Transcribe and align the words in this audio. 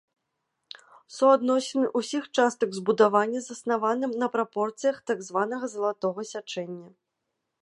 Суадносіны 1.17 1.91
ўсіх 2.01 2.23
частак 2.39 2.69
збудавання 2.79 3.39
заснаваны 3.49 4.11
на 4.25 4.33
прапорцыях 4.37 4.97
так 5.13 5.19
званага 5.29 5.65
залатога 5.77 6.21
сячэння. 6.33 6.87